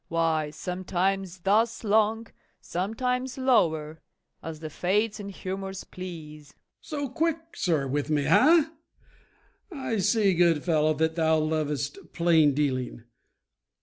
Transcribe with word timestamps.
why, 0.07 0.49
sometimes 0.49 1.41
thus 1.41 1.83
long, 1.83 2.25
sometimes 2.59 3.37
lower, 3.37 4.01
as 4.41 4.59
the 4.59 4.67
Fates 4.71 5.19
and 5.19 5.29
humors 5.29 5.83
please. 5.83 6.55
MORE. 6.55 6.59
So 7.05 7.09
quick, 7.09 7.37
sir, 7.55 7.87
with 7.87 8.09
me, 8.09 8.23
ha? 8.23 8.73
I 9.71 9.99
see, 9.99 10.33
good 10.33 10.63
fellow, 10.63 10.95
Thou 10.95 11.37
lovest 11.37 11.99
plain 12.13 12.55
dealing. 12.55 13.03